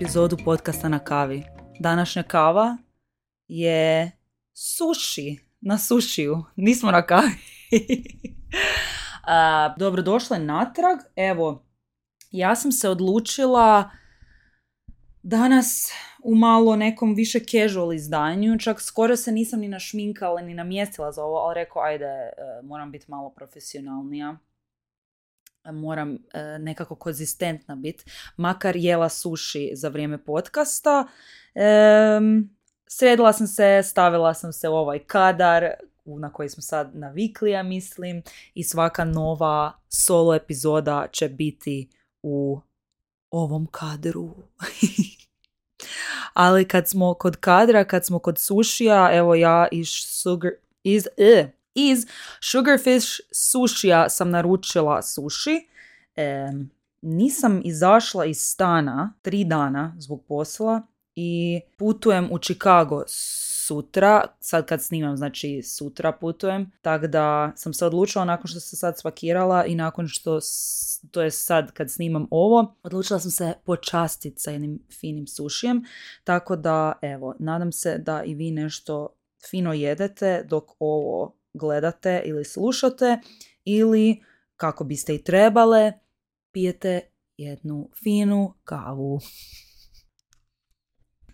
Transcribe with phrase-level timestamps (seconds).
[0.00, 1.42] epizodu podcasta na kavi.
[1.78, 2.76] Današnja kava
[3.48, 4.12] je
[4.52, 7.30] suši, na sušiju, nismo na kavi.
[9.26, 11.64] A, dobrodošle natrag, evo,
[12.30, 13.90] ja sam se odlučila
[15.22, 15.92] danas
[16.24, 21.24] u malo nekom više casual izdanju, čak skoro se nisam ni našminkala ni namjestila za
[21.24, 24.38] ovo, ali rekao ajde, e, moram biti malo profesionalnija
[25.72, 28.04] moram e, nekako konzistentna biti,
[28.36, 31.06] makar jela suši za vrijeme podcasta.
[31.54, 32.20] E,
[32.86, 35.70] sredila sam se, stavila sam se u ovaj kadar
[36.04, 38.22] na koji smo sad navikli, ja mislim,
[38.54, 41.88] i svaka nova solo epizoda će biti
[42.22, 42.60] u
[43.30, 44.34] ovom kadru.
[46.34, 51.59] Ali kad smo kod kadra, kad smo kod sušija, evo ja iz sugar, iz, e,
[51.74, 52.06] iz
[52.40, 55.68] Sugarfish sušija sam naručila suši.
[56.16, 56.48] E,
[57.02, 60.82] nisam izašla iz stana tri dana zbog posla
[61.14, 63.04] i putujem u Chicago
[63.70, 68.76] sutra, sad kad snimam, znači sutra putujem, tako da sam se odlučila nakon što se
[68.76, 70.38] sad spakirala i nakon što,
[71.10, 75.84] to je sad kad snimam ovo, odlučila sam se počastiti sa jednim finim sušijem,
[76.24, 79.08] tako da evo, nadam se da i vi nešto
[79.50, 83.18] fino jedete dok ovo gledate ili slušate
[83.64, 84.22] ili
[84.56, 85.92] kako biste i trebale
[86.52, 87.00] pijete
[87.36, 89.20] jednu finu kavu.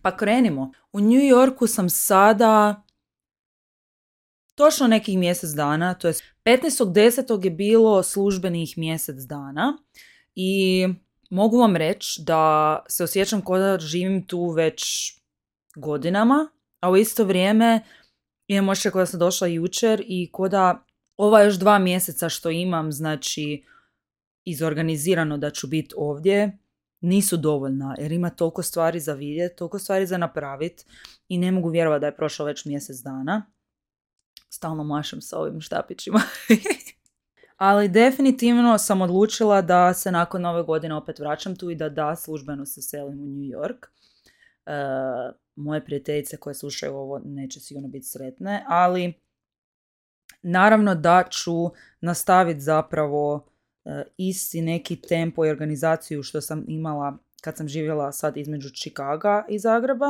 [0.02, 0.72] Pa krenimo.
[0.92, 2.82] U New Yorku sam sada
[4.54, 7.44] točno nekih mjesec dana, to je 15.10.
[7.44, 9.78] je bilo službenih mjesec dana
[10.34, 10.86] i
[11.30, 14.84] mogu vam reći da se osjećam kao da živim tu već
[15.76, 16.48] godinama,
[16.80, 17.80] a u isto vrijeme
[18.46, 20.84] imam ošće koja sam došla jučer i ko da
[21.16, 23.64] ova još dva mjeseca što imam, znači
[24.44, 26.58] izorganizirano da ću biti ovdje,
[27.00, 30.84] nisu dovoljna jer ima toliko stvari za vidjeti, toliko stvari za napraviti
[31.28, 33.46] i ne mogu vjerovati da je prošlo već mjesec dana.
[34.48, 36.20] Stalno mašem sa ovim štapićima.
[37.56, 42.16] Ali definitivno sam odlučila da se nakon nove godine opet vraćam tu i da da,
[42.16, 43.86] službeno se selim u New York.
[44.66, 44.72] E,
[45.56, 49.12] moje prijateljice koje slušaju ovo neće sigurno biti sretne, ali
[50.42, 51.52] naravno da ću
[52.00, 53.46] nastaviti zapravo
[53.84, 59.46] e, isti neki tempo i organizaciju što sam imala kad sam živjela sad između Čikaga
[59.48, 60.06] i Zagreba.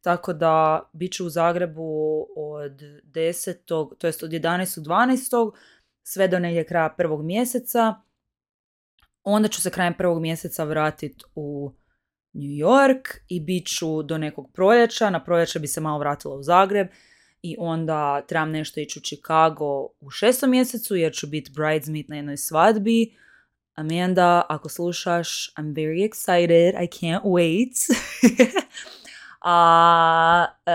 [0.00, 2.72] Tako da bit ću u Zagrebu od
[3.04, 3.96] 10.
[3.98, 4.80] to jest od 11.
[4.80, 5.52] 12.
[6.02, 7.94] sve do negdje kraja prvog mjeseca.
[9.22, 11.72] Onda ću se krajem prvog mjeseca vratiti u
[12.32, 15.10] New York i bit ću do nekog proljeća.
[15.10, 16.86] Na proljeće bi se malo vratila u Zagreb
[17.42, 22.16] i onda trebam nešto ići u Chicago u šestom mjesecu jer ću biti bridesmaid na
[22.16, 23.16] jednoj svadbi.
[23.74, 27.74] Amanda, ako slušaš, I'm very excited, I can't wait.
[29.44, 30.72] A, e,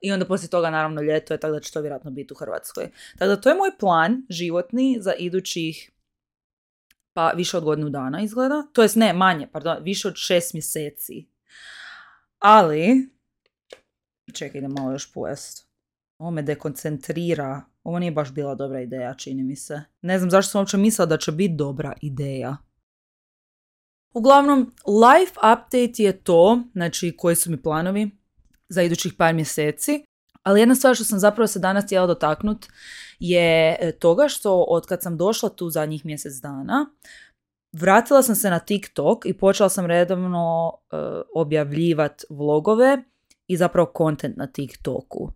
[0.00, 2.90] I onda poslije toga naravno ljeto je, tako da će to vjerojatno biti u Hrvatskoj.
[3.18, 5.90] Tako da to je moj plan životni za idućih
[7.18, 8.62] pa više od godinu dana izgleda.
[8.72, 11.26] To jest ne, manje, pardon, više od šest mjeseci.
[12.38, 13.08] Ali,
[14.34, 15.68] čekaj da malo još pojest.
[16.18, 17.62] Ovo me dekoncentrira.
[17.82, 19.82] Ovo nije baš bila dobra ideja, čini mi se.
[20.02, 22.56] Ne znam zašto sam uopće mislila da će biti dobra ideja.
[24.14, 28.10] Uglavnom, life update je to, znači koji su mi planovi
[28.68, 30.04] za idućih par mjeseci.
[30.48, 32.66] Ali jedna stvar što sam zapravo se danas htjela dotaknut
[33.18, 36.86] je e, toga što od kad sam došla tu zadnjih mjesec dana,
[37.72, 40.98] vratila sam se na TikTok i počela sam redovno uh,
[41.34, 43.02] objavljivati vlogove
[43.46, 45.30] i zapravo content na TikToku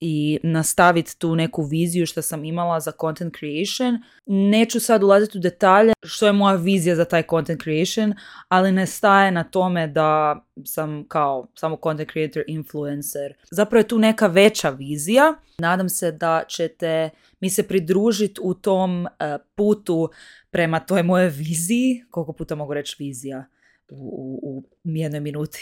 [0.00, 3.98] i nastaviti tu neku viziju što sam imala za content creation.
[4.26, 8.14] Neću sad ulaziti u detalje što je moja vizija za taj content creation,
[8.48, 13.34] ali ne staje na tome da sam kao samo content creator, influencer.
[13.50, 15.34] Zapravo je tu neka veća vizija.
[15.58, 17.10] Nadam se da ćete
[17.40, 20.10] mi se pridružiti u tom eh, putu
[20.50, 22.04] prema toj moje viziji.
[22.10, 23.44] Koliko puta mogu reći vizija?
[23.90, 25.58] U, u jednoj minuti.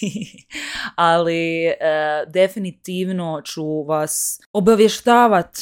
[0.96, 1.76] Ali e,
[2.28, 5.58] definitivno ću vas obavještavat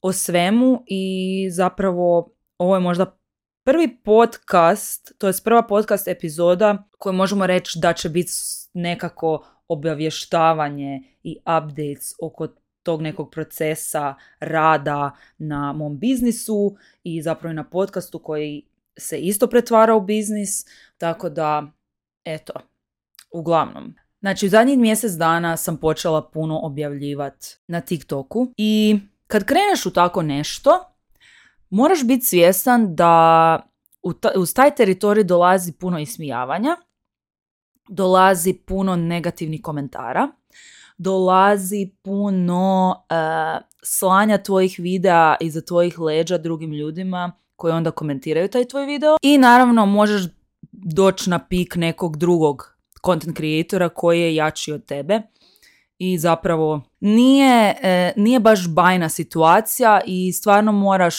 [0.00, 3.18] o svemu i zapravo ovo je možda
[3.64, 8.32] prvi podcast, to je prva podcast epizoda koju možemo reći da će biti
[8.74, 12.48] nekako obavještavanje i updates oko
[12.82, 18.62] tog nekog procesa rada na mom biznisu i zapravo i na podcastu koji
[18.98, 20.64] se isto pretvara u biznis,
[20.98, 21.72] tako da,
[22.24, 22.52] eto,
[23.30, 23.94] uglavnom.
[24.20, 29.90] Znači, u zadnjih mjesec dana sam počela puno objavljivati na TikToku i kad kreneš u
[29.90, 30.94] tako nešto,
[31.70, 33.60] moraš biti svjestan da
[34.36, 36.76] uz taj teritorij dolazi puno ismijavanja
[37.88, 40.28] dolazi puno negativnih komentara,
[40.98, 48.64] dolazi puno uh, slanja tvojih videa iza tvojih leđa drugim ljudima koji onda komentiraju taj
[48.64, 50.22] tvoj video i naravno možeš
[50.72, 55.22] doći na pik nekog drugog content creatora koji je jači od tebe
[55.98, 61.16] i zapravo nije, e, nije baš bajna situacija i stvarno moraš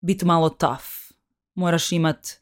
[0.00, 0.84] biti malo tough.
[1.54, 2.38] Moraš imat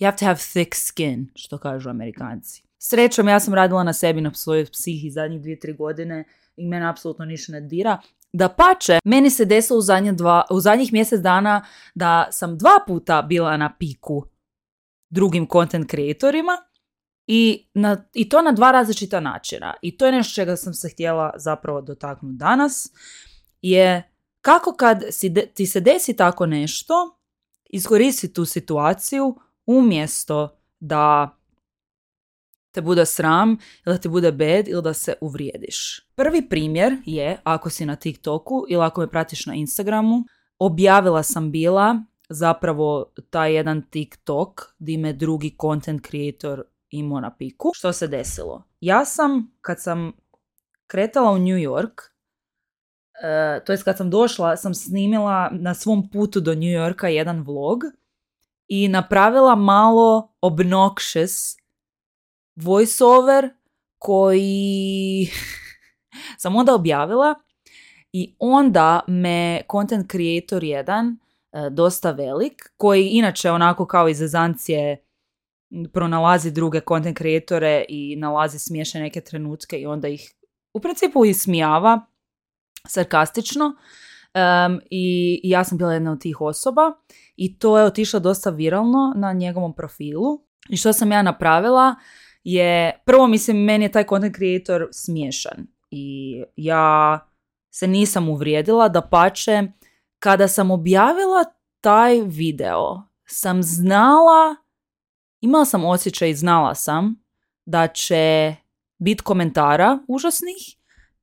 [0.00, 2.62] you have to have thick skin, što kažu amerikanci.
[2.78, 6.24] Srećom, ja sam radila na sebi, na svojoj psihi zadnjih dvije, tri godine
[6.56, 7.98] i mene apsolutno ništa ne dira.
[8.32, 12.78] Da pače, meni se desilo u, zadnje dva, u zadnjih mjesec dana da sam dva
[12.86, 14.24] puta bila na piku
[15.10, 16.56] drugim content kreatorima
[17.26, 19.74] i, na, i to na dva različita načina.
[19.82, 22.92] I to je nešto čega sam se htjela zapravo dotaknuti danas,
[23.62, 27.18] je kako kad si ti se desi tako nešto,
[27.64, 29.36] iskoristi tu situaciju
[29.66, 31.36] umjesto da
[32.72, 36.06] te bude sram ili da ti bude bed ili da se uvrijediš.
[36.14, 40.24] Prvi primjer je, ako si na TikToku ili ako me pratiš na Instagramu,
[40.58, 47.70] objavila sam bila zapravo taj jedan TikTok di me drugi content creator imao na piku.
[47.74, 48.62] Što se desilo?
[48.80, 50.12] Ja sam, kad sam
[50.86, 56.40] kretala u New York, uh, to jest kad sam došla, sam snimila na svom putu
[56.40, 57.80] do New Yorka jedan vlog
[58.68, 61.59] i napravila malo obnoxious
[62.62, 63.50] voiceover
[63.98, 65.28] koji
[66.42, 67.34] sam onda objavila
[68.12, 71.06] i onda me content creator jedan
[71.52, 74.20] e, dosta velik, koji inače onako kao iz
[75.92, 80.34] pronalazi druge content creatore i nalazi smiješne neke trenutke i onda ih
[80.74, 82.06] u principu ismijava
[82.86, 83.64] sarkastično.
[84.34, 86.92] Um, i, ja sam bila jedna od tih osoba
[87.36, 90.44] i to je otišlo dosta viralno na njegovom profilu.
[90.68, 91.94] I što sam ja napravila
[92.44, 97.20] je, prvo mislim, meni je taj content creator smiješan i ja
[97.70, 99.62] se nisam uvrijedila, da pače,
[100.18, 101.44] kada sam objavila
[101.80, 104.56] taj video, sam znala,
[105.40, 107.22] imala sam osjećaj i znala sam
[107.66, 108.56] da će
[108.98, 110.76] biti komentara užasnih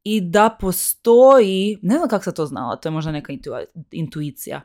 [0.03, 3.33] i da postoji, ne znam kako sam to znala, to je možda neka
[3.91, 4.61] intuicija,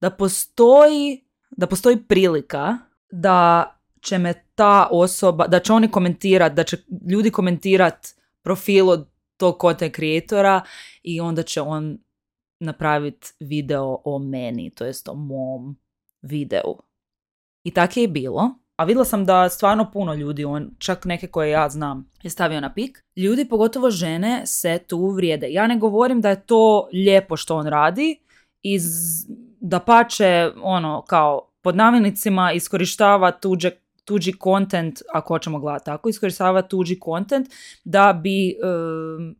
[0.00, 2.78] da postoji, da postoji prilika
[3.10, 3.70] da
[4.04, 6.76] će me ta osoba, da će oni komentirati, da će
[7.10, 8.08] ljudi komentirati
[8.42, 10.60] profil od tog content kreatora
[11.02, 11.98] i onda će on
[12.60, 15.76] napraviti video o meni, to jest o mom
[16.22, 16.78] videu.
[17.64, 18.50] I tako je i bilo.
[18.76, 22.60] A vidjela sam da stvarno puno ljudi, on, čak neke koje ja znam, je stavio
[22.60, 23.04] na pik.
[23.16, 25.46] Ljudi, pogotovo žene, se tu vrijede.
[25.50, 28.20] Ja ne govorim da je to lijepo što on radi,
[28.62, 28.84] iz
[29.60, 33.70] da pače, ono, kao pod navilnicima iskorištava tuđe
[34.04, 37.48] tuđi kontent, ako hoćemo gledati tako, iskoristava tuđi kontent
[37.84, 38.56] da bi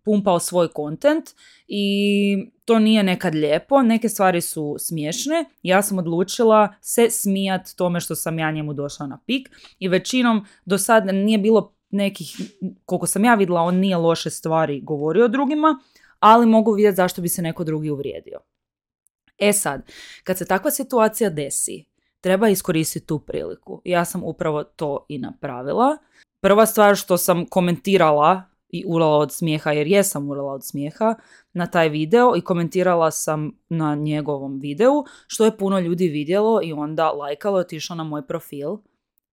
[0.05, 1.25] pumpao svoj kontent
[1.67, 5.45] i to nije nekad lijepo, neke stvari su smiješne.
[5.63, 10.47] Ja sam odlučila se smijat tome što sam ja njemu došla na pik i većinom
[10.65, 12.37] do sada nije bilo nekih,
[12.85, 15.79] koliko sam ja vidjela, on nije loše stvari govorio drugima,
[16.19, 18.41] ali mogu vidjeti zašto bi se neko drugi uvrijedio.
[19.39, 19.83] E sad,
[20.25, 21.85] kad se takva situacija desi,
[22.25, 23.81] treba iskoristiti tu priliku.
[23.85, 25.97] Ja sam upravo to i napravila.
[26.41, 31.15] Prva stvar što sam komentirala i urala od smijeha, jer jesam urala od smijeha
[31.53, 36.73] na taj video i komentirala sam na njegovom videu, što je puno ljudi vidjelo i
[36.73, 38.77] onda lajkalo, otišlo na moj profil,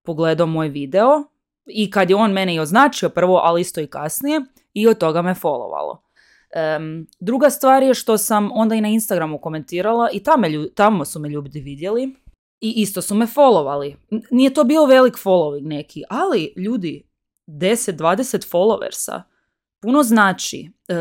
[0.03, 1.23] pogledao moj video
[1.65, 4.41] i kad je on mene i označio prvo, ali isto i kasnije,
[4.73, 5.97] i od toga me followalo.
[6.77, 11.19] Um, druga stvar je što sam onda i na Instagramu komentirala i tamo, tamo su
[11.19, 12.21] me ljudi vidjeli
[12.61, 13.95] i isto su me followali.
[14.31, 17.03] Nije to bio velik following neki, ali ljudi,
[17.47, 19.21] 10-20 followersa,
[19.81, 20.71] puno znači.
[20.87, 20.93] E,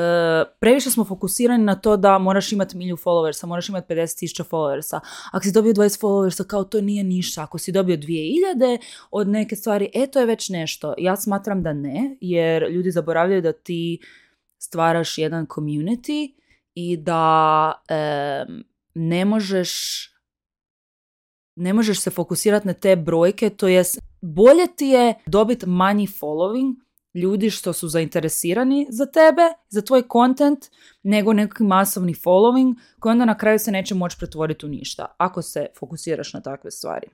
[0.61, 5.01] previše smo fokusirani na to da moraš imati milju followersa, moraš imati 50.000 followersa.
[5.33, 7.43] Ako si dobio 20 followersa, kao to nije ništa.
[7.43, 8.79] Ako si dobio 2000
[9.11, 10.95] od neke stvari, e, to je već nešto.
[10.99, 14.01] Ja smatram da ne, jer ljudi zaboravljaju da ti
[14.59, 16.33] stvaraš jedan community
[16.75, 17.73] i da
[18.95, 19.71] ne možeš
[21.61, 26.75] ne možeš se fokusirati na te brojke, to jest bolje ti je dobiti manji following
[27.15, 30.59] ljudi što su zainteresirani za tebe, za tvoj content,
[31.03, 35.43] nego neki masovni following koji onda na kraju se neće moći pretvoriti u ništa, ako
[35.43, 37.07] se fokusiraš na takve stvari.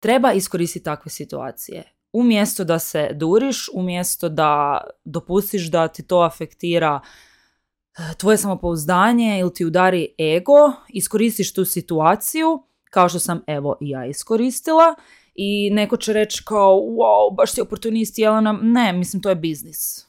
[0.00, 1.82] Treba iskoristiti takve situacije.
[2.12, 9.54] Umjesto da se duriš, umjesto da dopustiš da ti to afektira eh, tvoje samopouzdanje ili
[9.54, 14.94] ti udari ego, iskoristiš tu situaciju kao što sam evo i ja iskoristila
[15.34, 18.58] i neko će reći kao wow, baš si oportunist Jelena.
[18.62, 20.08] Ne, mislim to je biznis.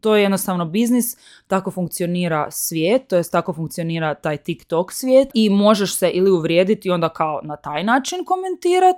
[0.00, 1.16] To je jednostavno biznis,
[1.46, 6.90] tako funkcionira svijet, to jest tako funkcionira taj TikTok svijet i možeš se ili uvrijediti
[6.90, 8.96] onda kao na taj način komentirat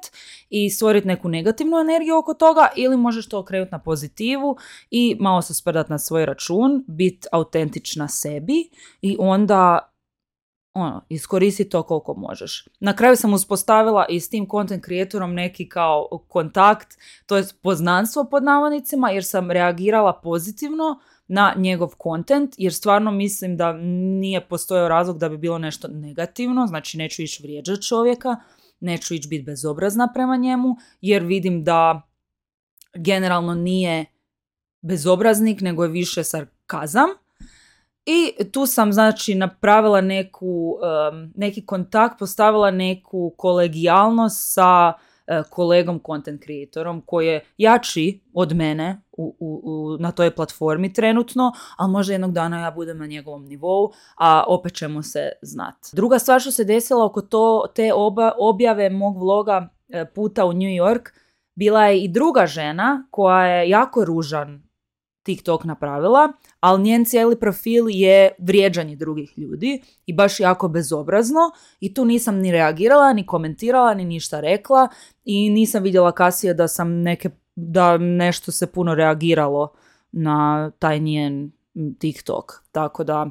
[0.51, 4.57] i stvoriti neku negativnu energiju oko toga ili možeš to okrenuti na pozitivu
[4.91, 8.71] i malo se sprdat na svoj račun, biti autentična sebi
[9.03, 9.94] i onda
[10.75, 12.69] ono, iskoristi to koliko možeš.
[12.81, 16.89] Na kraju sam uspostavila i s tim content creatorom neki kao kontakt,
[17.27, 23.57] to je poznanstvo pod navodnicima, jer sam reagirala pozitivno na njegov kontent, jer stvarno mislim
[23.57, 23.73] da
[24.21, 28.37] nije postojao razlog da bi bilo nešto negativno, znači neću ići vrijeđati čovjeka,
[28.81, 32.03] neću ići biti bezobrazna prema njemu, jer vidim da
[32.95, 34.05] generalno nije
[34.83, 37.09] bezobraznik, nego je više sarkazam
[38.07, 40.77] i tu sam znači napravila neku,
[41.35, 45.05] neki kontakt, postavila neku kolegijalnost sa uh,
[45.51, 51.93] kolegom content creatorom koji je jači od mene u, u, na toj platformi trenutno, ali
[51.93, 55.75] možda jednog dana ja budem na njegovom nivou, a opet ćemo se znat.
[55.93, 60.53] Druga stvar što se desila oko to, te oba, objave mog vloga e, puta u
[60.53, 61.11] New York,
[61.55, 64.63] bila je i druga žena koja je jako ružan
[65.25, 71.41] TikTok napravila, ali njen cijeli profil je vrijeđanje drugih ljudi i baš jako bezobrazno
[71.81, 74.89] i tu nisam ni reagirala, ni komentirala, ni ništa rekla
[75.25, 79.73] i nisam vidjela kasnije da sam neke, da nešto se puno reagiralo
[80.13, 81.53] na taj njen
[81.99, 82.53] TikTok.
[82.73, 83.31] Tako da,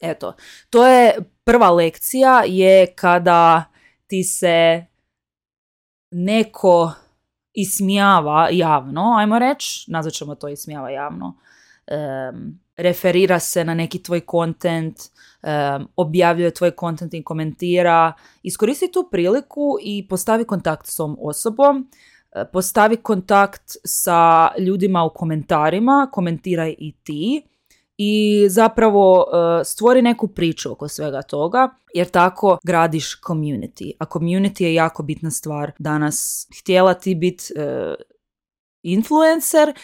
[0.00, 0.34] eto,
[0.70, 1.14] to je
[1.44, 3.64] prva lekcija je kada
[4.06, 4.86] ti se
[6.10, 6.92] neko
[7.54, 11.36] ismijava javno, ajmo reći, nazvat ćemo to ismijava javno,
[12.76, 14.96] referira se na neki tvoj kontent,
[15.96, 21.88] objavljuje tvoj kontent i komentira, iskoristi tu priliku i postavi kontakt s tom osobom,
[22.32, 27.42] e, postavi kontakt sa ljudima u komentarima, komentiraj i ti,
[27.98, 29.26] i zapravo
[29.60, 33.92] e, stvori neku priču oko svega toga jer tako gradiš community.
[33.98, 36.48] A community je jako bitna stvar danas.
[36.60, 37.94] Htjela ti biti uh,
[38.82, 39.74] influencer,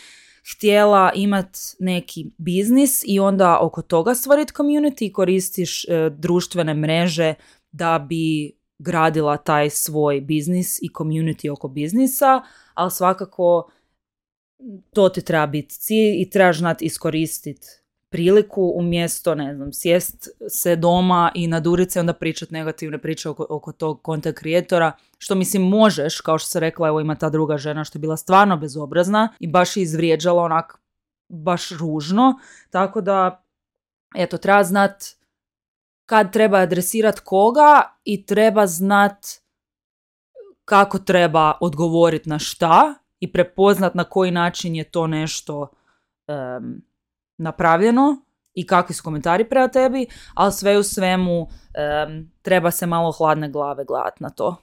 [0.56, 7.34] htjela imat neki biznis i onda oko toga stvoriti community i koristiš e, društvene mreže
[7.72, 12.42] da bi gradila taj svoj biznis i community oko biznisa,
[12.74, 13.70] ali svakako
[14.92, 17.68] to ti treba biti cilj i trebaš znati iskoristiti
[18.10, 23.46] priliku umjesto, ne znam, sjest se doma i nadurit se onda pričati negativne priče oko,
[23.48, 27.56] oko tog content kreatora, što mislim možeš, kao što se rekla, evo ima ta druga
[27.58, 30.78] žena što je bila stvarno bezobrazna i baš je izvrijeđala onak
[31.28, 32.38] baš ružno,
[32.70, 33.44] tako da
[34.16, 35.04] eto, treba znat
[36.06, 39.26] kad treba adresirat koga i treba znat
[40.64, 45.68] kako treba odgovoriti na šta i prepoznat na koji način je to nešto
[47.38, 51.48] napravljeno i kakvi su komentari prema tebi, ali sve u svemu
[52.42, 54.56] treba se malo hladne glave gledati na to.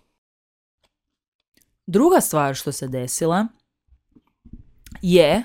[1.88, 3.48] Druga stvar što se desila
[5.01, 5.44] je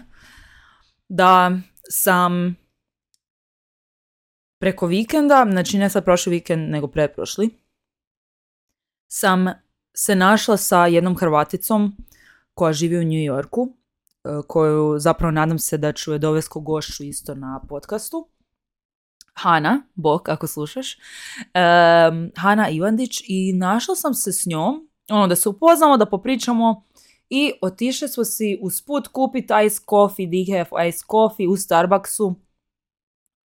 [1.09, 1.51] da
[1.91, 2.57] sam
[4.59, 7.51] preko vikenda, znači ne sad prošli vikend nego pretprošli,
[9.09, 9.47] sam
[9.95, 11.97] se našla sa jednom Hrvaticom
[12.55, 13.77] koja živi u New Yorku
[14.47, 18.29] koju zapravo nadam se da ću je dovesti gošću isto na podcastu.
[19.35, 25.37] Hana, bok ako slušaš, um, Hana Ivandić i našla sam se s njom, ono da
[25.37, 26.85] se upoznamo, da popričamo
[27.29, 32.35] i otišli smo si usput kupiti ice coffee, decaf ice coffee u Starbucksu,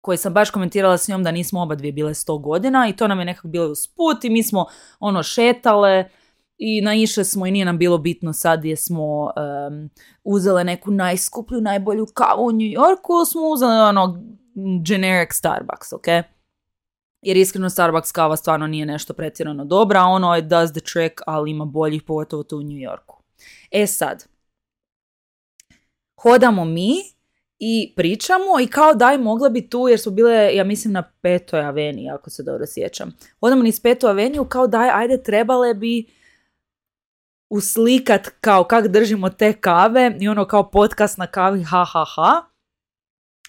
[0.01, 3.07] koji sam baš komentirala s njom da nismo oba dvije bile 100 godina i to
[3.07, 4.65] nam je nekako bilo usput i mi smo
[4.99, 6.09] ono šetale,
[6.57, 9.89] i naišli smo i nije nam bilo bitno sad gdje smo um,
[10.23, 14.23] uzele neku najskuplju, najbolju kavu u New Yorku, smo uzeli ono
[14.85, 16.07] generic Starbucks, ok?
[17.21, 21.51] Jer iskreno Starbucks kava stvarno nije nešto pretjerano dobra, ono je does the trick, ali
[21.51, 23.23] ima boljih pogotovo tu u New Yorku.
[23.71, 24.25] E sad,
[26.21, 26.93] hodamo mi
[27.59, 31.61] i pričamo i kao daj mogla bi tu, jer su bile, ja mislim, na petoj
[31.61, 33.15] aveni, ako se dobro sjećam.
[33.39, 36.05] Hodamo niz petoj aveniju, kao daj, ajde, trebale bi
[37.49, 42.55] uslikat kao kak držimo te kave i ono kao podcast na kavi ha ha ha.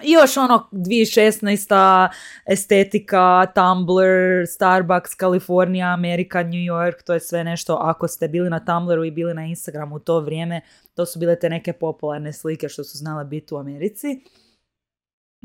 [0.03, 2.09] I još ono 2016.
[2.47, 7.75] estetika, Tumblr, Starbucks, Kalifornija, Amerika, New York, to je sve nešto.
[7.75, 10.61] Ako ste bili na Tumblru i bili na Instagramu u to vrijeme,
[10.95, 14.07] to su bile te neke popularne slike što su znale biti u Americi.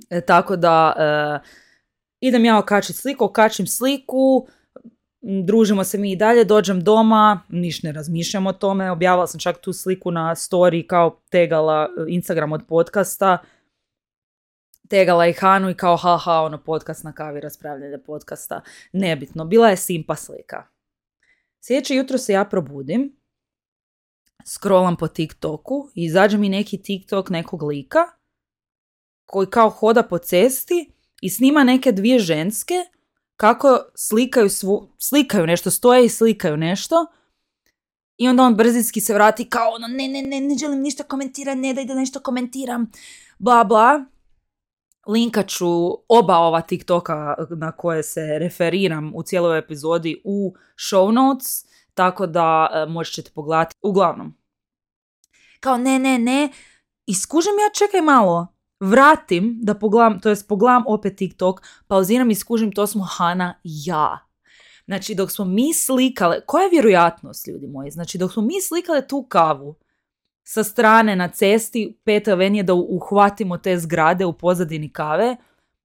[0.10, 1.48] E, tako da e,
[2.22, 4.48] idem ja okačiti sliku, okačim sliku,
[5.22, 9.58] družimo se mi i dalje, dođem doma, niš ne razmišljam o tome, objavila sam čak
[9.62, 13.38] tu sliku na story kao tegala e, Instagram od podcasta,
[14.90, 18.62] tegala i Hanu i kao haha, ono podcast na kavi, raspravljanje podcasta,
[18.94, 20.68] nebitno, bila je simpa slika.
[21.60, 23.16] Sljedeće jutro se ja probudim,
[24.46, 28.00] scrollam po TikToku i izađe mi neki TikTok nekog lika
[29.26, 32.74] koji kao hoda po cesti i snima neke dvije ženske
[33.42, 37.06] kako slikaju, svu, slikaju nešto, stoje i slikaju nešto
[38.18, 41.60] i onda on brzinski se vrati kao ono ne, ne, ne, ne želim ništa komentirati,
[41.60, 42.92] ne daj da nešto komentiram,
[43.40, 44.06] bla bla.
[45.08, 45.68] Linkat ću
[46.08, 52.70] oba ova TikToka na koje se referiram u cijeloj epizodi u show notes, tako da
[52.74, 53.76] e, možete pogledati.
[53.82, 54.38] Uglavnom,
[55.60, 56.50] kao ne, ne, ne,
[57.06, 58.48] i skužim ja, čekaj malo,
[58.82, 64.28] vratim da pogledam, to jest pogledam opet TikTok, pauziram i skužim to smo Hana ja.
[64.86, 69.08] Znači dok smo mi slikale, koja je vjerojatnost ljudi moji, znači dok smo mi slikale
[69.08, 69.76] tu kavu
[70.44, 75.36] sa strane na cesti Peta Avenije da uhvatimo te zgrade u pozadini kave,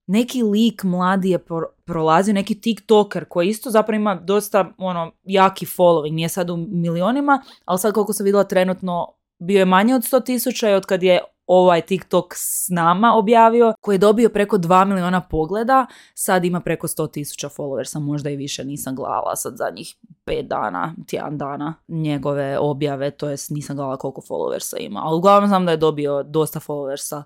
[0.06, 1.44] neki lik mladi je
[1.84, 7.42] prolazio, neki tiktoker koji isto zapravo ima dosta ono, jaki following, nije sad u milionima,
[7.64, 11.02] ali sad koliko sam vidjela trenutno bio je manje od 100 tisuća i od kad
[11.02, 16.60] je ovaj TikTok s nama objavio, koji je dobio preko 2 miliona pogleda, sad ima
[16.60, 21.74] preko 100 tisuća followersa, možda i više, nisam gledala sad zadnjih 5 dana, tjedan dana
[21.88, 26.22] njegove objave, to jest nisam gledala koliko followersa ima, ali uglavnom znam da je dobio
[26.22, 27.22] dosta followersa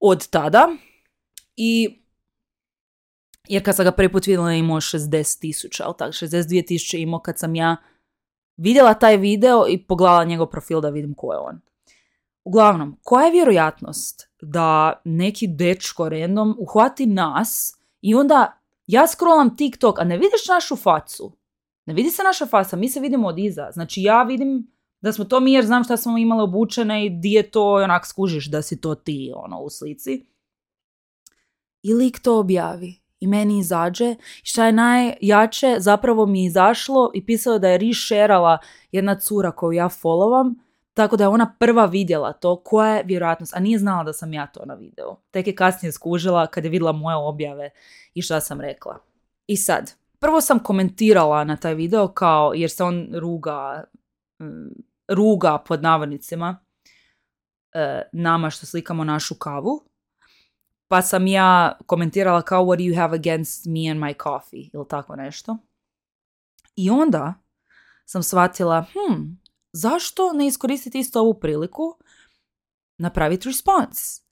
[0.00, 0.68] od tada
[1.56, 2.02] i
[3.48, 7.20] jer kad sam ga prvi put vidjela imao 60 tisuća, ali tako, 62 tisuće imao
[7.20, 7.76] kad sam ja
[8.56, 11.60] vidjela taj video i pogledala njegov profil da vidim ko je on.
[12.48, 19.98] Uglavnom, koja je vjerojatnost da neki dečko random uhvati nas i onda ja scrollam TikTok,
[19.98, 21.32] a ne vidiš našu facu?
[21.86, 23.68] Ne vidi se naša faca, mi se vidimo od iza.
[23.72, 24.70] Znači ja vidim
[25.00, 28.06] da smo to mi jer znam šta smo imali obučene i di je to onak
[28.06, 30.26] skužiš da si to ti ono u slici.
[31.82, 34.16] I lik to objavi i meni izađe.
[34.42, 38.58] Šta je najjače, zapravo mi je izašlo i pisalo da je rešerala
[38.92, 40.54] jedna cura koju ja followam,
[40.98, 44.32] tako da je ona prva vidjela to, koja je vjerojatnost, a nije znala da sam
[44.32, 45.16] ja to na video.
[45.30, 47.70] Tek je kasnije skužila kad je vidjela moje objave
[48.14, 48.98] i šta sam rekla.
[49.46, 53.84] I sad, prvo sam komentirala na taj video kao, jer se on ruga,
[54.42, 56.58] mm, ruga pod navodnicima,
[57.72, 59.84] e, nama što slikamo našu kavu,
[60.88, 64.88] pa sam ja komentirala kao what do you have against me and my coffee ili
[64.88, 65.56] tako nešto.
[66.76, 67.34] I onda
[68.04, 71.96] sam shvatila, hm, zašto ne iskoristiti isto ovu priliku
[72.98, 74.22] napraviti response?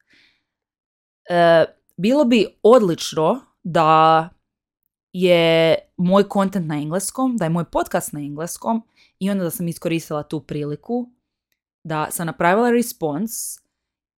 [1.31, 1.65] E,
[1.97, 4.29] bilo bi odlično da
[5.13, 8.83] je moj content na engleskom, da je moj podcast na engleskom
[9.19, 11.11] i onda da sam iskoristila tu priliku
[11.85, 13.61] da sam napravila response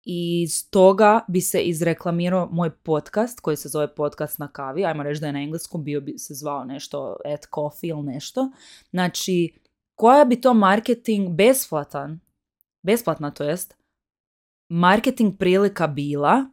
[0.03, 4.85] i iz toga bi se izreklamirao moj podcast koji se zove Podcast na kavi.
[4.85, 8.51] Ajmo reći da je na engleskom bio bi se zvao nešto at coffee ili nešto.
[8.89, 9.53] Znači,
[9.97, 12.19] koja bi to marketing besplatan,
[12.83, 13.75] besplatna to jest,
[14.69, 16.45] marketing prilika bila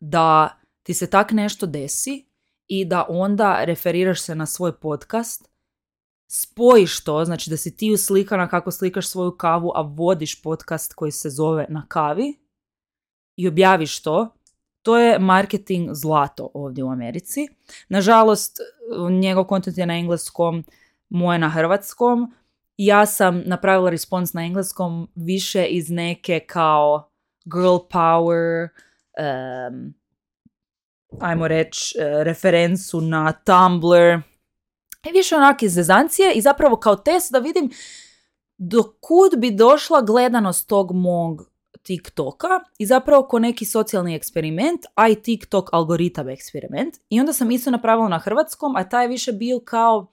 [0.00, 2.26] da ti se tak nešto desi
[2.66, 5.48] i da onda referiraš se na svoj podcast
[6.28, 11.12] spojiš to, znači da si ti uslikana kako slikaš svoju kavu, a vodiš podcast koji
[11.12, 12.38] se zove Na kavi
[13.36, 14.34] i objaviš to,
[14.82, 17.48] to je marketing zlato ovdje u Americi.
[17.88, 18.58] Nažalost,
[19.10, 20.64] njegov kontent je na engleskom,
[21.10, 22.34] moje na hrvatskom.
[22.76, 27.10] Ja sam napravila respons na engleskom više iz neke kao
[27.44, 28.68] girl power,
[29.18, 29.94] um,
[31.20, 34.20] ajmo reći, uh, referencu na Tumblr,
[35.08, 37.70] i više onak iz zezancije i zapravo kao test da vidim
[38.58, 41.50] do kud bi došla gledanost tog mog
[41.82, 46.94] TikToka i zapravo ko neki socijalni eksperiment, a i TikTok algoritam eksperiment.
[47.08, 50.12] I onda sam isto napravila na hrvatskom, a taj je više bio kao,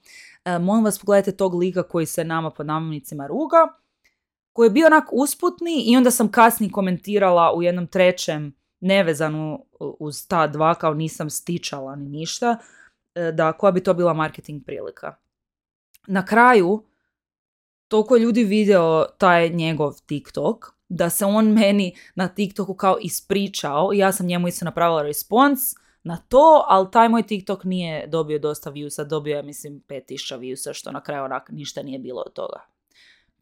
[0.54, 3.56] e, molim vas pogledajte tog lika koji se nama pod namovnicima ruga,
[4.52, 10.28] koji je bio onak usputni i onda sam kasnije komentirala u jednom trećem nevezanu uz
[10.28, 12.58] ta dva, kao nisam stičala ni ništa,
[13.18, 15.14] E, da koja bi to bila marketing prilika.
[16.06, 16.84] Na kraju,
[17.88, 23.90] toliko je ljudi video taj njegov TikTok, da se on meni na TikToku kao ispričao
[23.94, 25.60] i ja sam njemu isto napravila respons
[26.02, 30.72] na to, ali taj moj TikTok nije dobio dosta viewsa, dobio je mislim 5000 viewsa,
[30.72, 32.60] što na kraju onak ništa nije bilo od toga.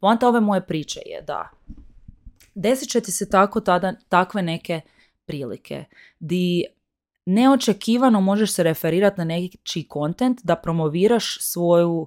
[0.01, 1.49] Poanta ove moje priče je da
[2.55, 4.81] desit će ti se tako tada, takve neke
[5.27, 5.85] prilike
[6.21, 6.65] di
[7.27, 12.07] neočekivano možeš se referirati na neki kontent da promoviraš svoju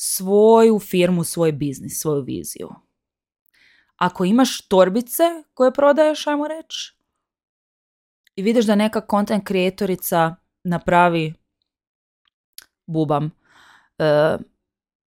[0.00, 2.68] svoju firmu, svoj biznis, svoju viziju.
[3.96, 5.22] Ako imaš torbice
[5.54, 6.97] koje prodaješ, ajmo reći,
[8.38, 11.34] i vidiš da neka content kreatorica napravi
[12.86, 13.30] bubam.
[13.98, 14.36] E,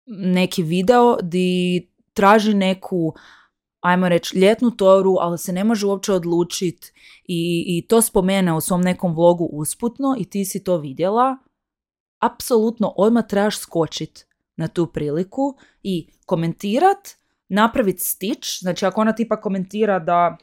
[0.06, 3.14] neki video di traži neku
[3.80, 6.92] ajmo reći, ljetnu toru, ali se ne može uopće odlučiti
[7.24, 11.38] i, i to spomene u svom nekom vlogu usputno i ti si to vidjela,
[12.20, 17.10] apsolutno odmah trebaš skočit na tu priliku i komentirat,
[17.50, 20.38] napraviti stić, znači ako ona tipa komentira da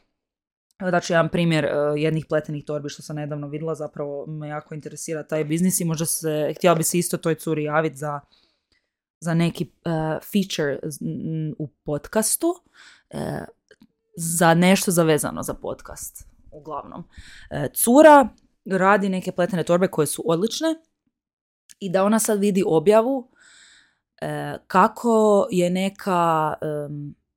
[1.02, 5.22] ću jedan primjer uh, jednih pletenih torbi što sam nedavno vidjela, zapravo me jako interesira
[5.22, 8.20] taj biznis i možda se, htjela bi se isto toj curi javiti za,
[9.20, 9.92] za neki uh,
[10.32, 10.78] feature
[11.58, 12.46] u podcastu,
[13.14, 13.20] uh,
[14.16, 17.04] za nešto zavezano za podcast, uglavnom.
[17.74, 18.28] Cura
[18.64, 20.74] radi neke pletene torbe koje su odlične
[21.80, 23.30] i da ona sad vidi objavu
[24.66, 26.54] kako je neka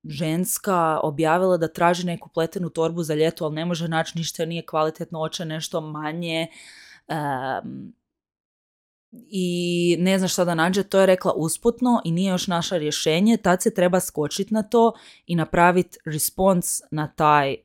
[0.04, 4.66] ženska objavila da traži neku pletenu torbu za ljeto, ali ne može naći ništa, nije
[4.66, 6.48] kvalitetno, oče nešto manje
[9.12, 13.38] i ne zna šta da nađe, to je rekla usputno i nije još naša rješenje,
[13.38, 14.94] tad se treba skočiti na to
[15.26, 17.56] i napraviti respons na taj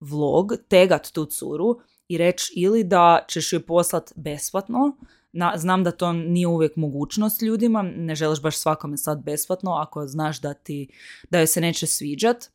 [0.00, 4.96] vlog, tegat tu curu i reći ili da ćeš joj poslat besplatno,
[5.32, 10.06] na, znam da to nije uvijek mogućnost ljudima, ne želiš baš svakome sad besplatno ako
[10.06, 10.88] znaš da ti,
[11.30, 12.50] da joj se neće sviđat,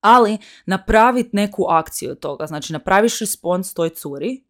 [0.00, 4.44] ali napraviti neku akciju od toga, znači napraviš respons toj curi,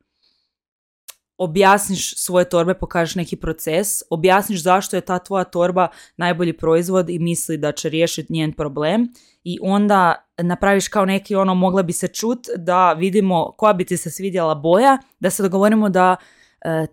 [1.38, 7.18] objasniš svoje torbe, pokažeš neki proces, objasniš zašto je ta tvoja torba najbolji proizvod i
[7.18, 9.08] misli da će riješiti njen problem
[9.44, 13.96] i onda napraviš kao neki ono mogla bi se čut da vidimo koja bi ti
[13.96, 16.16] se svidjela boja, da se dogovorimo da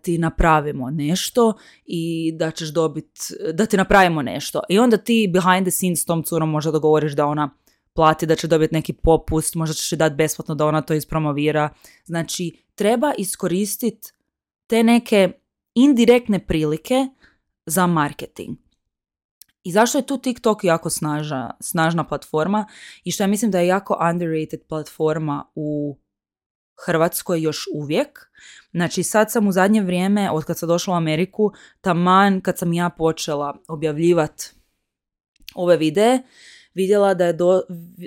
[0.01, 1.53] ti napravimo nešto
[1.85, 3.21] i da ćeš dobiti,
[3.53, 4.61] da ti napravimo nešto.
[4.69, 7.49] I onda ti behind the scenes s tom curom možda dogovoriš da ona
[7.93, 11.69] plati, da će dobiti neki popust, možda ćeš dati besplatno da ona to ispromovira.
[12.05, 14.11] Znači, treba iskoristiti
[14.67, 15.31] te neke
[15.75, 17.07] indirektne prilike
[17.65, 18.57] za marketing.
[19.63, 22.65] I zašto je tu TikTok jako snažna, snažna platforma
[23.03, 25.97] i što ja mislim da je jako underrated platforma u
[26.85, 28.29] Hrvatskoj još uvijek.
[28.71, 32.73] Znači sad sam u zadnje vrijeme, od kad sam došla u Ameriku, taman kad sam
[32.73, 34.51] ja počela objavljivati
[35.55, 36.19] ove videe,
[36.73, 37.61] vidjela da je, do,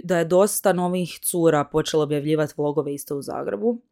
[0.04, 3.82] da je dosta novih cura počela objavljivati vlogove isto u Zagrebu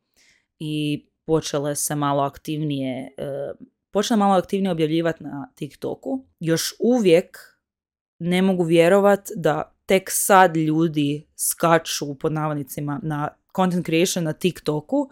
[0.58, 3.52] i počele se malo aktivnije e,
[3.90, 6.24] počela malo aktivnije objavljivati na TikToku.
[6.40, 7.38] Još uvijek
[8.18, 15.10] ne mogu vjerovat da tek sad ljudi skaču pod navodnicima na content creation na TikToku,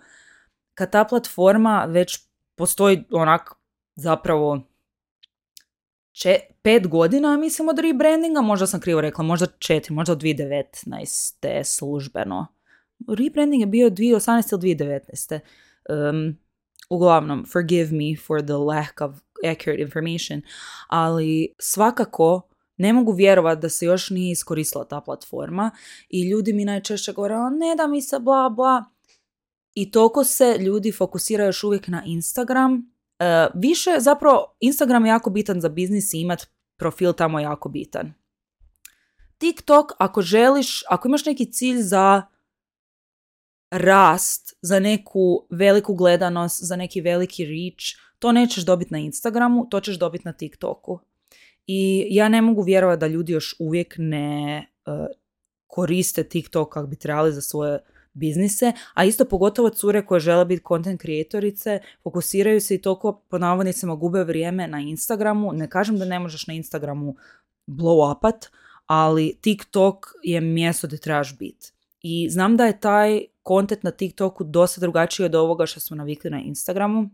[0.74, 2.18] kad ta platforma već
[2.55, 3.55] postoji onak
[3.94, 4.61] zapravo
[6.18, 11.64] če, pet godina, mislim, od rebrandinga, možda sam krivo rekla, možda četiri, možda od 2019.
[11.64, 12.46] službeno.
[13.09, 14.53] Rebranding je bio 2018.
[14.53, 15.40] ili 2019.
[15.88, 16.37] Um,
[16.90, 20.42] uglavnom, forgive me for the lack of accurate information,
[20.88, 25.70] ali svakako ne mogu vjerovati da se još nije iskoristila ta platforma
[26.08, 28.84] i ljudi mi najčešće govore, ne da mi se bla bla.
[29.74, 32.92] I toliko se ljudi fokusiraju još uvijek na Instagram.
[33.18, 37.68] E, više, zapravo, Instagram je jako bitan za biznis i imat profil tamo je jako
[37.68, 38.12] bitan.
[39.38, 42.22] TikTok, ako želiš, ako imaš neki cilj za
[43.70, 47.84] rast, za neku veliku gledanost, za neki veliki reach,
[48.18, 51.00] to nećeš dobiti na Instagramu, to ćeš dobiti na TikToku.
[51.70, 55.07] I ja ne mogu vjerovati da ljudi još uvijek ne uh,
[55.66, 57.78] koriste TikTok kako bi trebali za svoje
[58.12, 63.38] biznise, a isto pogotovo cure koje žele biti content kreatorice, fokusiraju se i toliko po
[63.38, 65.52] navodnicima gube vrijeme na Instagramu.
[65.52, 67.16] Ne kažem da ne možeš na Instagramu
[67.66, 68.46] blow upat,
[68.87, 71.72] ali TikTok je mjesto gdje trebaš biti.
[72.02, 76.31] I znam da je taj content na TikToku dosta drugačiji od ovoga što smo navikli
[76.31, 77.11] na Instagramu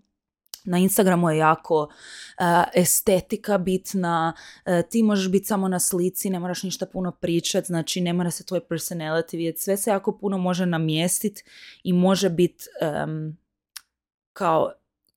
[0.65, 4.33] na Instagramu je jako uh, estetika bitna,
[4.67, 8.31] uh, ti možeš biti samo na slici, ne moraš ništa puno pričati, znači ne mora
[8.31, 11.45] se tvoj personality vidjeti, sve se jako puno može namjestiti
[11.83, 12.65] i može biti
[13.05, 13.37] um,
[14.33, 14.73] kao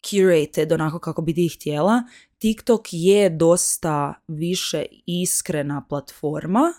[0.09, 2.03] curated onako kako bi ti htjela.
[2.37, 6.73] TikTok je dosta više iskrena platforma,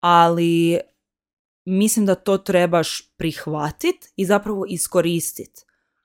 [0.00, 0.80] ali
[1.64, 5.62] mislim da to trebaš prihvatiti i zapravo iskoristiti.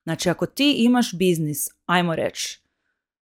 [0.09, 2.61] Znači, ako ti imaš biznis, ajmo reći,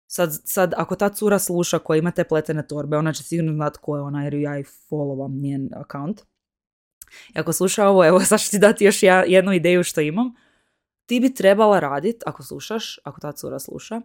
[0.08, 3.78] sad, sad ako ta cura sluša koja ima te pletene torbe, ona će sigurno znat
[3.78, 6.22] ko je ona jer ja i followam njen account.
[7.36, 10.34] I ako sluša ovo, evo sad ću ti dati još jednu ideju što imam.
[11.06, 14.02] ti bi trebala radit, ako slušaš, ako ta cura sluša,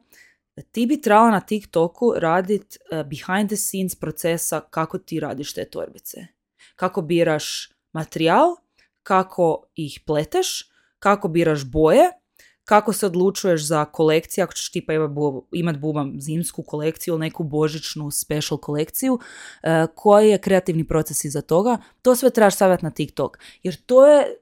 [0.70, 5.64] ti bi trebala na TikToku radit uh, behind the scenes procesa kako ti radiš te
[5.70, 6.26] torbice.
[6.76, 8.56] Kako biraš materijal,
[9.02, 12.10] kako ih pleteš, kako biraš boje,
[12.64, 14.92] kako se odlučuješ za kolekciju, ako ćeš tipa
[15.52, 21.40] imat bubam zimsku kolekciju ili neku božićnu special kolekciju, uh, koji je kreativni proces iza
[21.40, 23.38] toga, to sve trebaš stavljati na TikTok.
[23.62, 24.36] Jer to je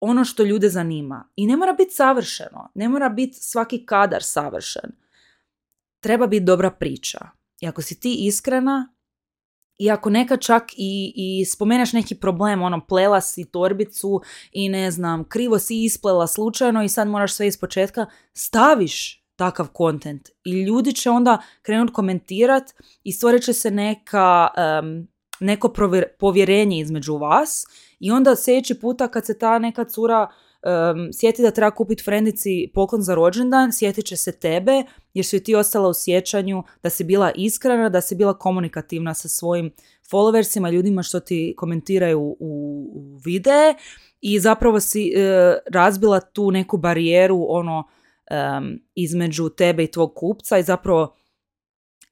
[0.00, 1.28] ono što ljude zanima.
[1.36, 4.90] I ne mora biti savršeno, ne mora biti svaki kadar savršen.
[6.00, 7.18] Treba biti dobra priča.
[7.60, 8.94] I ako si ti iskrena,
[9.78, 14.20] i ako nekad čak i, i spomeneš neki problem, ono, plela si torbicu
[14.52, 19.68] i ne znam, krivo si isplela slučajno i sad moraš sve iz početka, staviš takav
[19.68, 22.62] kontent i ljudi će onda krenuti komentirat
[23.02, 24.48] i stvorit će se neka,
[25.40, 25.72] neko
[26.18, 27.64] povjerenje između vas
[28.00, 30.30] i onda sljedeći puta kad se ta neka cura
[30.64, 34.82] um, sjeti da treba kupiti frendici poklon za rođendan, sjetit će se tebe
[35.14, 39.28] jer su ti ostala u sjećanju da si bila iskrena, da si bila komunikativna sa
[39.28, 39.70] svojim
[40.10, 43.74] followersima, ljudima što ti komentiraju u, u videe
[44.20, 47.88] i zapravo si e, razbila tu neku barijeru ono
[48.94, 51.16] između tebe i tvog kupca i zapravo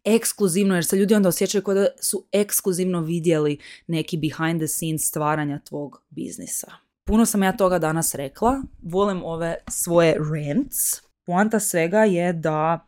[0.04, 5.08] ekskluzivno, jer se ljudi onda osjećaju kao da su ekskluzivno vidjeli neki behind the scenes
[5.08, 6.81] stvaranja tvog biznisa.
[7.04, 11.02] Puno sam ja toga danas rekla, volim ove svoje rants.
[11.26, 12.86] Poanta svega je da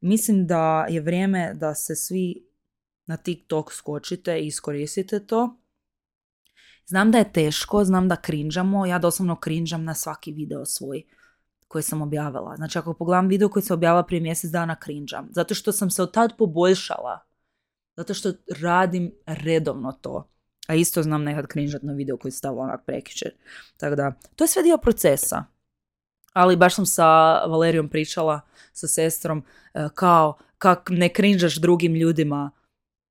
[0.00, 2.46] mislim da je vrijeme da se svi
[3.06, 5.56] na TikTok skočite i iskoristite to.
[6.86, 11.02] Znam da je teško, znam da krinđamo, ja doslovno krinđam na svaki video svoj
[11.68, 12.56] koji sam objavila.
[12.56, 15.28] Znači ako pogledam video koji sam objavila prije mjesec dana krinđam.
[15.30, 17.20] Zato što sam se od tad poboljšala.
[17.96, 20.30] Zato što radim redovno to.
[20.70, 23.30] A isto znam nekad krinžat na video koji stavila onak prekiče.
[23.76, 25.44] Tako da, to je sve dio procesa.
[26.32, 27.06] Ali baš sam sa
[27.44, 28.40] Valerijom pričala,
[28.72, 29.42] sa sestrom,
[29.74, 32.50] e, kao kak ne krinžaš drugim ljudima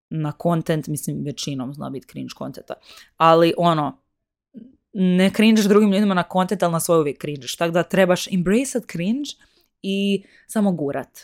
[0.09, 2.73] na content, mislim većinom zna biti cringe kontenta,
[3.17, 4.01] ali ono,
[4.93, 7.55] ne cringeaš drugim ljudima na content, ali na svoj uvijek cringeaš.
[7.55, 9.29] Tako da trebaš embrace cringe
[9.81, 11.19] i samo gurat.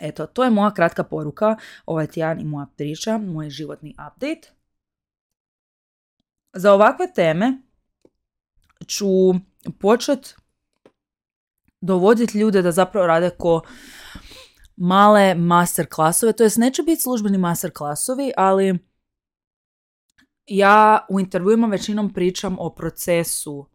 [0.00, 1.56] Eto, to je moja kratka poruka,
[1.86, 4.55] ovaj tjedan i moja priča, moj životni update.
[6.56, 7.62] Za ovakve teme
[8.86, 9.06] ću
[9.80, 10.34] počet
[11.80, 13.62] dovoditi ljude da zapravo rade ko
[14.76, 18.78] male master klasove, to jest neće biti službeni master klasovi, ali
[20.46, 23.66] ja u intervjuima većinom pričam o procesu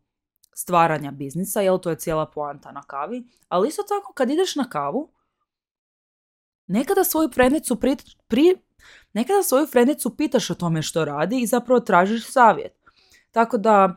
[0.56, 4.70] stvaranja biznisa, jel to je cijela poanta na kavi, ali isto tako kad ideš na
[4.70, 5.12] kavu,
[6.68, 8.56] nekada svoju frendicu pri, pri,
[9.14, 12.74] nekada svoju frendicu pitaš o tome što radi i zapravo tražiš savjet.
[13.32, 13.96] Tako da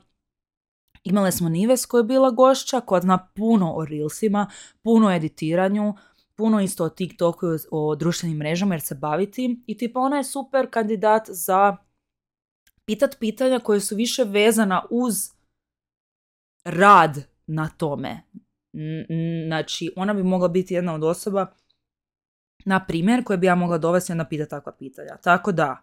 [1.05, 4.51] imali smo Nives koja je bila gošća, koja zna puno o Reelsima,
[4.83, 5.95] puno o editiranju,
[6.35, 10.17] puno isto o TikToku i o društvenim mrežama jer se bavi tim i tipa ona
[10.17, 11.77] je super kandidat za
[12.85, 15.15] pitat pitanja koje su više vezana uz
[16.65, 18.23] rad na tome.
[19.47, 21.55] Znači, ona bi mogla biti jedna od osoba,
[22.65, 25.17] na primjer, koje bi ja mogla dovesti i pitati takva pitanja.
[25.23, 25.83] Tako da,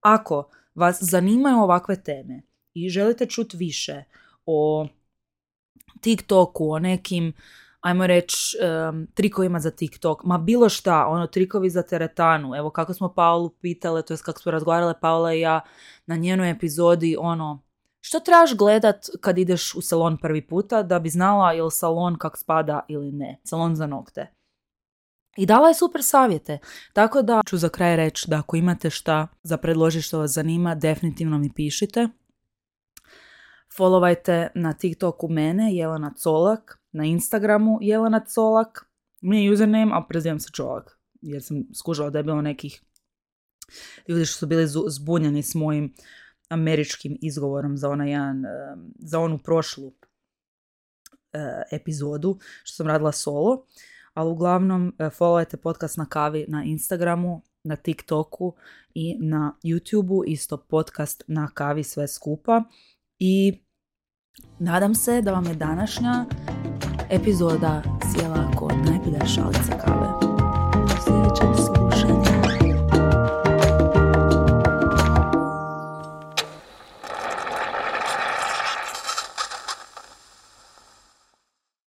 [0.00, 2.42] ako vas zanimaju ovakve teme
[2.74, 4.04] i želite čuti više
[4.46, 4.86] o
[6.00, 7.32] TikToku, o nekim
[7.84, 8.56] ajmo reći,
[8.90, 13.50] um, trikovima za TikTok, ma bilo šta, ono, trikovi za teretanu, evo kako smo Paulu
[13.50, 15.60] pitale, to je kako smo razgovarale Paula i ja
[16.06, 17.62] na njenoj epizodi, ono,
[18.00, 22.18] što trebaš gledat kad ideš u salon prvi puta da bi znala je li salon
[22.18, 24.32] kak spada ili ne, salon za nokte.
[25.36, 26.58] I dala je super savjete.
[26.92, 30.74] Tako da ću za kraj reći da ako imate šta za predložiti što vas zanima,
[30.74, 32.08] definitivno mi pišite.
[33.78, 38.86] Followajte na TikToku mene, Jelena Colak, na Instagramu Jelena Colak,
[39.20, 42.82] mi je username, a prezivam se Čolak, jer sam skužala da je bilo nekih
[44.08, 45.94] ljudi što su bili zbunjeni s mojim
[46.48, 48.42] američkim izgovorom za onaj jedan,
[48.98, 49.92] za onu prošlu
[51.32, 51.38] e,
[51.72, 53.66] epizodu što sam radila solo,
[54.14, 58.54] ali uglavnom e, followajte podcast na kavi na Instagramu, na TikToku
[58.94, 62.62] i na YouTubeu, isto podcast na kavi sve skupa
[63.18, 63.62] i
[64.58, 66.24] nadam se da vam je današnja
[67.10, 70.08] epizoda sjela kod najbolja šalica kave.
[71.04, 71.73] Sljedeća